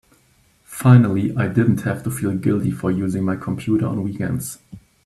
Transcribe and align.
Finally 0.63 1.31
I 1.37 1.47
didn't 1.47 1.81
have 1.83 2.01
to 2.05 2.09
feel 2.09 2.31
guilty 2.35 2.71
for 2.71 2.89
using 2.89 3.23
my 3.23 3.35
computer 3.35 3.85
on 3.85 4.01
weekends. 4.01 4.57